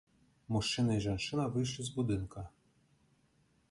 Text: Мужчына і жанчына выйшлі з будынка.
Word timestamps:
Мужчына 0.55 0.95
і 0.95 1.03
жанчына 1.07 1.47
выйшлі 1.59 1.83
з 1.91 1.97
будынка. 2.01 2.49